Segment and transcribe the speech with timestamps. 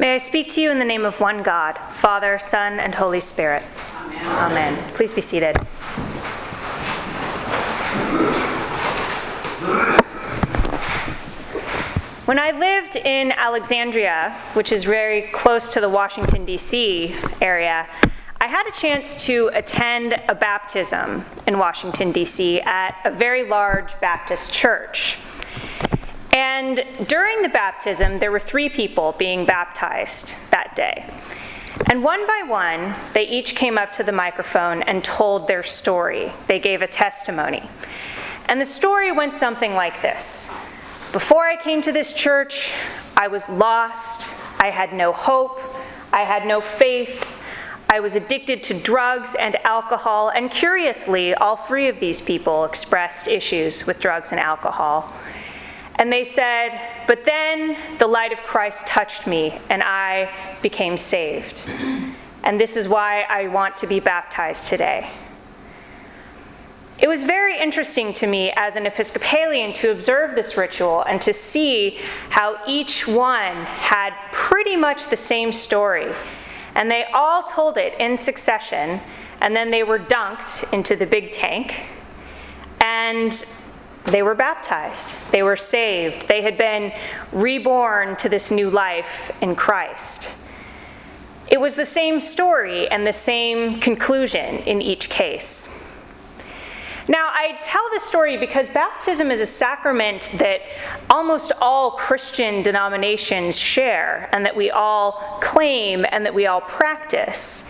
[0.00, 3.20] May I speak to you in the name of one God, Father, Son, and Holy
[3.20, 3.62] Spirit.
[3.96, 4.24] Amen.
[4.24, 4.94] Amen.
[4.94, 5.58] Please be seated.
[12.24, 17.14] When I lived in Alexandria, which is very close to the Washington, D.C.
[17.42, 17.86] area,
[18.40, 22.62] I had a chance to attend a baptism in Washington, D.C.
[22.62, 25.18] at a very large Baptist church.
[26.32, 31.04] And during the baptism, there were three people being baptized that day.
[31.90, 36.32] And one by one, they each came up to the microphone and told their story.
[36.46, 37.68] They gave a testimony.
[38.48, 40.56] And the story went something like this
[41.12, 42.72] Before I came to this church,
[43.16, 44.34] I was lost.
[44.58, 45.60] I had no hope.
[46.12, 47.36] I had no faith.
[47.88, 50.28] I was addicted to drugs and alcohol.
[50.28, 55.12] And curiously, all three of these people expressed issues with drugs and alcohol.
[56.00, 60.32] And they said, But then the light of Christ touched me, and I
[60.62, 61.70] became saved.
[62.42, 65.10] And this is why I want to be baptized today.
[66.98, 71.34] It was very interesting to me as an Episcopalian to observe this ritual and to
[71.34, 71.98] see
[72.30, 76.14] how each one had pretty much the same story.
[76.74, 79.00] And they all told it in succession,
[79.42, 81.74] and then they were dunked into the big tank.
[82.80, 83.44] And
[84.06, 86.92] they were baptized, they were saved, they had been
[87.32, 90.36] reborn to this new life in Christ.
[91.50, 95.76] It was the same story and the same conclusion in each case.
[97.08, 100.60] Now, I tell this story because baptism is a sacrament that
[101.10, 107.68] almost all Christian denominations share and that we all claim and that we all practice.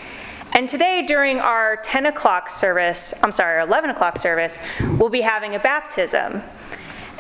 [0.53, 4.61] And today, during our 10 o'clock service, I'm sorry, our 11 o'clock service,
[4.99, 6.43] we'll be having a baptism.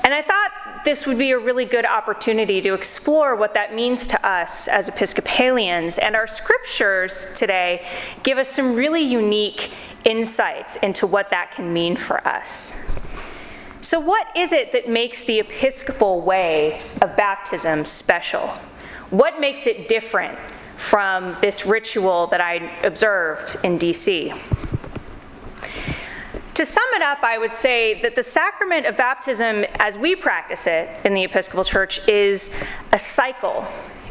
[0.02, 0.50] And I thought
[0.84, 4.88] this would be a really good opportunity to explore what that means to us as
[4.88, 5.98] Episcopalians.
[5.98, 7.86] And our scriptures today
[8.22, 9.72] give us some really unique
[10.04, 12.82] insights into what that can mean for us.
[13.82, 18.48] So, what is it that makes the Episcopal way of baptism special?
[19.10, 20.38] What makes it different
[20.80, 24.36] from this ritual that I observed in DC.
[26.54, 30.66] To sum it up, I would say that the sacrament of baptism, as we practice
[30.66, 32.52] it in the Episcopal Church, is
[32.92, 33.64] a cycle.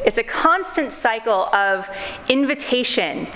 [0.05, 1.89] It's a constant cycle of
[2.29, 3.27] invitation,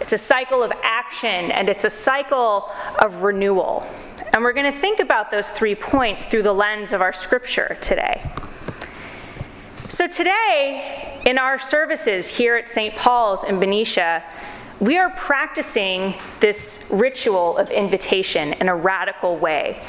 [0.00, 3.86] it's a cycle of action, and it's a cycle of renewal.
[4.32, 7.76] And we're going to think about those three points through the lens of our scripture
[7.82, 8.22] today.
[9.90, 12.94] So, today, in our services here at St.
[12.94, 14.22] Paul's in Benicia,
[14.78, 19.84] we are practicing this ritual of invitation in a radical way.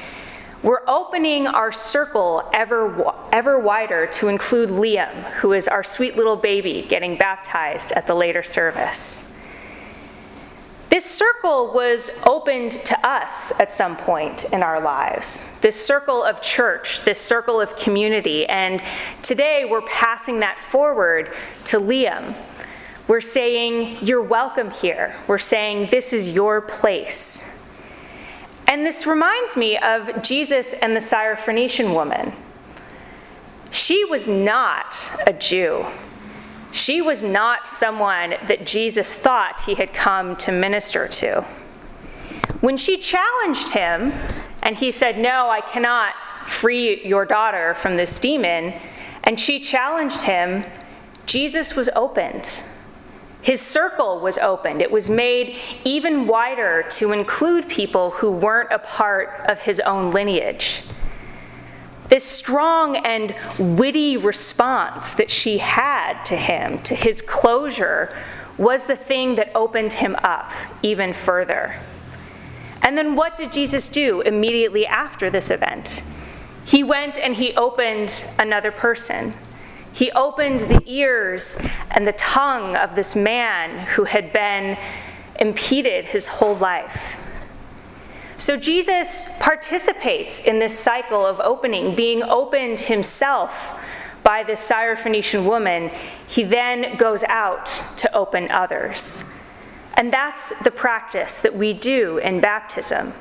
[0.63, 6.35] We're opening our circle ever, ever wider to include Liam, who is our sweet little
[6.35, 9.31] baby getting baptized at the later service.
[10.91, 15.50] This circle was opened to us at some point in our lives.
[15.62, 18.46] This circle of church, this circle of community.
[18.46, 18.84] And
[19.22, 21.31] today we're passing that forward
[21.68, 22.35] to Liam.
[23.07, 25.16] We're saying, You're welcome here.
[25.28, 27.66] We're saying, This is your place.
[28.68, 32.34] And this reminds me of Jesus and the Syrophoenician woman.
[33.69, 34.94] She was not
[35.25, 35.85] a Jew.
[36.72, 41.42] She was not someone that Jesus thought he had come to minister to.
[42.62, 44.14] When she challenged him,
[44.64, 46.14] and he said, No, I cannot
[46.46, 48.74] free your daughter from this demon,
[49.24, 50.64] and she challenged him,
[51.26, 52.64] Jesus was opened.
[53.42, 54.81] His circle was opened.
[54.81, 60.12] It was made even wider to include people who weren't a part of his own
[60.12, 60.84] lineage.
[62.12, 68.14] This strong and witty response that she had to him, to his closure,
[68.58, 70.52] was the thing that opened him up
[70.82, 71.80] even further.
[72.82, 76.04] And then what did Jesus do immediately after this event?
[76.66, 79.34] He went and he opened another person.
[79.94, 84.78] He opened the ears and the tongue of this man who had been
[85.40, 87.20] impeded his whole life.
[88.42, 93.80] So Jesus participates in this cycle of opening, being opened himself
[94.24, 95.92] by this Syrophoenician woman.
[96.28, 97.68] He then goes out
[97.98, 99.32] to open others.
[99.94, 103.14] And that's the practice that we do in baptism.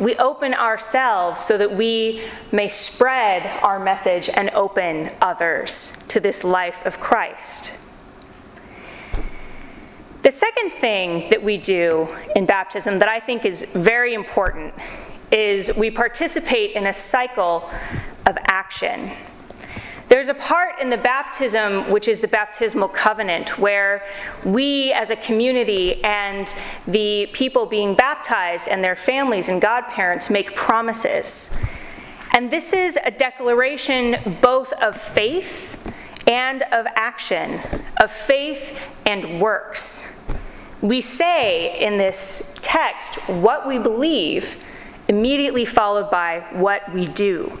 [0.00, 6.42] We open ourselves so that we may spread our message and open others to this
[6.42, 7.78] life of Christ.
[10.24, 14.72] The second thing that we do in baptism that I think is very important
[15.30, 17.70] is we participate in a cycle
[18.24, 19.10] of action.
[20.08, 24.06] There's a part in the baptism, which is the baptismal covenant, where
[24.46, 26.50] we as a community and
[26.86, 31.54] the people being baptized and their families and godparents make promises.
[32.32, 35.76] And this is a declaration both of faith
[36.26, 37.60] and of action,
[38.00, 40.13] of faith and works.
[40.82, 44.62] We say in this text what we believe,
[45.08, 47.56] immediately followed by what we do.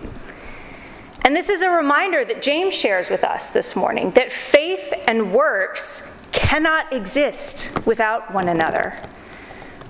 [1.22, 5.32] And this is a reminder that James shares with us this morning that faith and
[5.32, 8.98] works cannot exist without one another.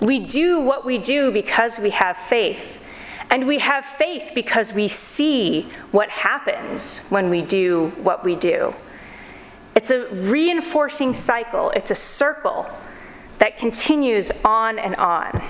[0.01, 2.81] We do what we do because we have faith.
[3.31, 8.73] And we have faith because we see what happens when we do what we do.
[9.75, 12.71] It's a reinforcing cycle, it's a circle
[13.45, 15.45] that continues on and on.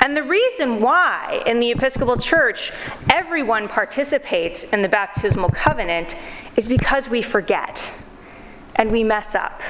[0.00, 2.72] And the reason why in the Episcopal Church
[3.10, 6.16] everyone participates in the baptismal covenant
[6.56, 7.92] is because we forget
[8.76, 9.60] and we mess up.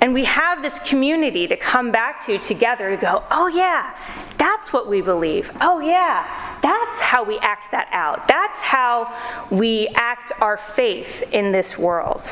[0.00, 3.94] And we have this community to come back to together to go, oh, yeah,
[4.36, 5.56] that's what we believe.
[5.60, 8.26] Oh, yeah, that's how we act that out.
[8.26, 9.16] That's how
[9.48, 12.28] we act our faith in this world.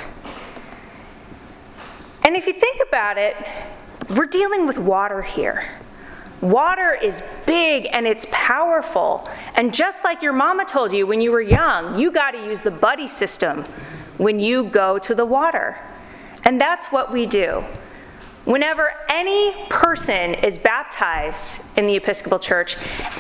[2.24, 3.36] And if you think about it,
[4.10, 5.64] we're dealing with water here.
[6.40, 9.28] Water is big and it's powerful.
[9.54, 12.62] And just like your mama told you when you were young, you got to use
[12.62, 13.64] the buddy system
[14.18, 15.78] when you go to the water.
[16.44, 17.64] And that's what we do.
[18.44, 22.76] Whenever any person is baptized in the Episcopal Church,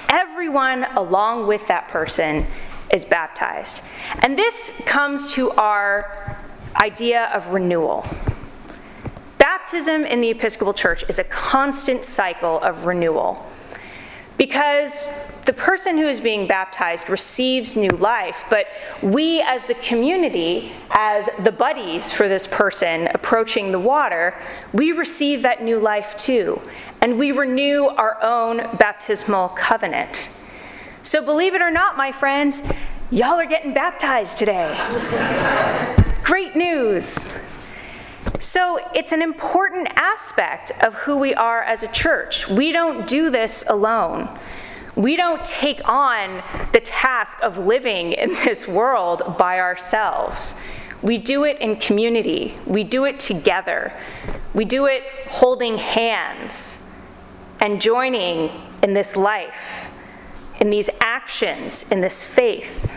[0.08, 2.44] everyone along with that person
[2.92, 3.84] is baptized.
[4.18, 6.36] And this comes to our
[6.74, 8.04] idea of renewal.
[9.72, 13.42] Baptism in the Episcopal Church is a constant cycle of renewal
[14.36, 18.66] because the person who is being baptized receives new life, but
[19.00, 24.34] we as the community, as the buddies for this person approaching the water,
[24.74, 26.60] we receive that new life too,
[27.00, 30.28] and we renew our own baptismal covenant.
[31.02, 32.62] So, believe it or not, my friends,
[33.10, 35.96] y'all are getting baptized today.
[38.52, 42.46] So it's an important aspect of who we are as a church.
[42.48, 44.28] We don't do this alone.
[44.94, 46.42] We don't take on
[46.74, 50.60] the task of living in this world by ourselves.
[51.00, 53.98] We do it in community, we do it together,
[54.52, 56.90] we do it holding hands
[57.58, 58.50] and joining
[58.82, 59.88] in this life,
[60.60, 62.92] in these actions, in this faith.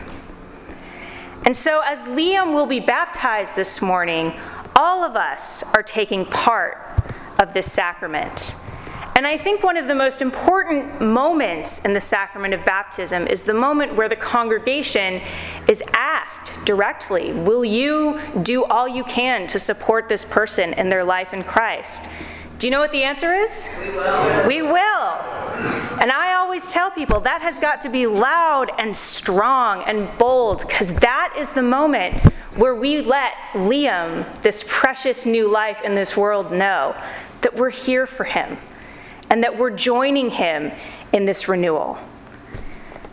[1.46, 4.34] And so, as Liam will be baptized this morning,
[4.76, 6.78] all of us are taking part
[7.40, 8.56] of this sacrament.
[9.16, 13.44] And I think one of the most important moments in the sacrament of baptism is
[13.44, 15.22] the moment where the congregation
[15.70, 21.06] is asked directly Will you do all you can to support this person in their
[21.06, 22.10] life in Christ?
[22.60, 23.70] Do you know what the answer is?
[23.80, 24.48] We will.
[24.48, 24.95] We will.
[26.02, 30.60] And I always tell people that has got to be loud and strong and bold
[30.60, 32.16] because that is the moment
[32.56, 36.96] where we let Liam, this precious new life in this world, know
[37.42, 38.58] that we're here for him
[39.30, 40.72] and that we're joining him
[41.14, 41.98] in this renewal.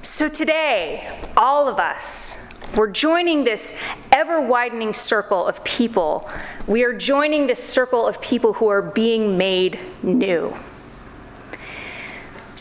[0.02, 3.76] So today, all of us, we're joining this
[4.10, 6.28] ever widening circle of people.
[6.66, 10.56] We are joining this circle of people who are being made new.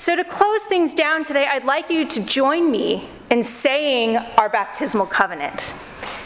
[0.01, 4.49] So, to close things down today, I'd like you to join me in saying our
[4.49, 5.75] baptismal covenant.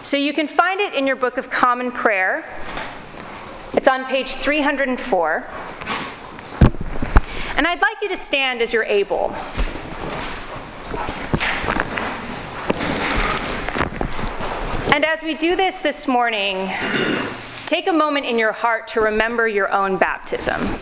[0.01, 2.45] So you can find it in your Book of Common Prayer.
[3.73, 5.47] It's on page 304.
[7.57, 9.33] And I'd like you to stand as you're able.
[14.93, 16.71] And as we do this this morning,
[17.65, 20.79] take a moment in your heart to remember your own baptism.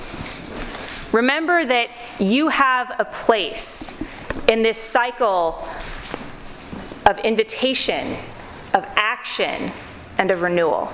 [1.11, 4.03] Remember that you have a place
[4.47, 5.67] in this cycle
[7.05, 8.17] of invitation
[8.73, 9.71] of action
[10.17, 10.91] and of renewal.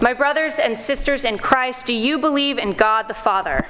[0.00, 3.66] My brothers and sisters in Christ, do you believe in God the Father?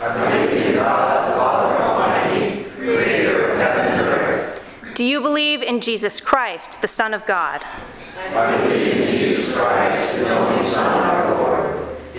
[0.00, 4.62] I believe in God the Father Almighty, creator of heaven and earth.
[4.94, 7.62] Do you believe in Jesus Christ, the Son of God?
[8.18, 11.31] I believe in Jesus Christ, his only Son, our Lord.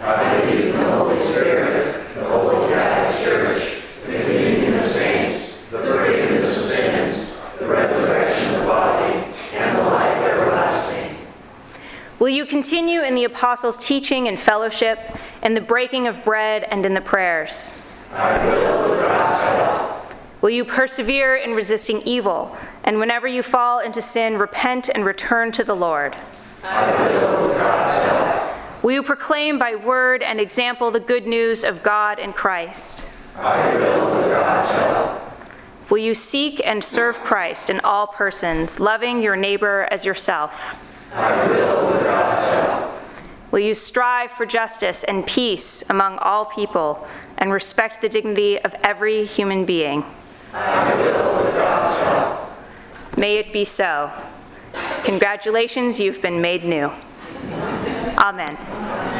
[0.00, 5.78] I believe in the Holy Spirit, the Holy Catholic Church, the communion of saints, the
[5.78, 9.24] forgiveness of sins, the resurrection of the body,
[9.54, 11.16] and the life everlasting.
[12.18, 14.98] Will you continue in the apostles' teaching and fellowship,
[15.42, 17.80] in the breaking of bread, and in the prayers?
[18.12, 18.78] I will
[20.40, 25.50] Will you persevere in resisting evil, and whenever you fall into sin, repent and return
[25.52, 26.16] to the Lord?
[26.62, 28.37] I will.
[28.88, 33.06] Will you proclaim by word and example the good news of God and Christ?
[33.36, 35.90] I will with God's help.
[35.90, 40.82] Will you seek and serve Christ in all persons, loving your neighbor as yourself?
[41.12, 42.94] I will with God's help.
[43.50, 48.74] Will you strive for justice and peace among all people and respect the dignity of
[48.82, 50.02] every human being?
[50.54, 53.18] I will with God's help.
[53.18, 54.10] May it be so.
[55.04, 56.90] Congratulations, you've been made new.
[58.28, 59.17] Amen.